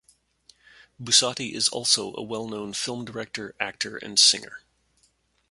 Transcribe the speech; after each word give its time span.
Bussotti 0.99 1.53
is 1.53 1.69
also 1.69 2.15
a 2.15 2.23
well-known 2.23 2.73
film 2.73 3.05
director, 3.05 3.53
actor, 3.59 3.97
and 3.97 4.17
singer. 4.17 4.63